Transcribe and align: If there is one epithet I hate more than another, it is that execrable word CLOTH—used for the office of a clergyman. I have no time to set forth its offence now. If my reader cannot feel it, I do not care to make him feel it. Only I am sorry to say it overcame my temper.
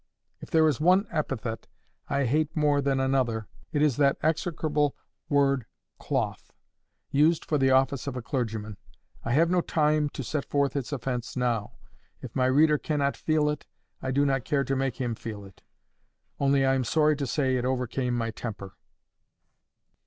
If 0.39 0.49
there 0.49 0.67
is 0.67 0.81
one 0.81 1.05
epithet 1.11 1.67
I 2.09 2.25
hate 2.25 2.55
more 2.57 2.81
than 2.81 2.99
another, 2.99 3.47
it 3.71 3.83
is 3.83 3.97
that 3.97 4.17
execrable 4.23 4.95
word 5.29 5.67
CLOTH—used 5.99 7.45
for 7.45 7.59
the 7.59 7.69
office 7.69 8.07
of 8.07 8.17
a 8.17 8.21
clergyman. 8.23 8.77
I 9.23 9.33
have 9.33 9.51
no 9.51 9.61
time 9.61 10.09
to 10.17 10.23
set 10.23 10.45
forth 10.49 10.75
its 10.75 10.91
offence 10.91 11.37
now. 11.37 11.73
If 12.19 12.35
my 12.35 12.47
reader 12.47 12.79
cannot 12.79 13.15
feel 13.15 13.47
it, 13.47 13.67
I 14.01 14.09
do 14.09 14.25
not 14.25 14.43
care 14.43 14.63
to 14.63 14.75
make 14.75 14.95
him 14.95 15.13
feel 15.13 15.45
it. 15.45 15.61
Only 16.39 16.65
I 16.65 16.73
am 16.73 16.83
sorry 16.83 17.15
to 17.17 17.27
say 17.27 17.57
it 17.57 17.63
overcame 17.63 18.15
my 18.15 18.31
temper. 18.31 18.77